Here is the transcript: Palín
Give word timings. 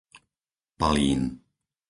Palín 0.79 1.21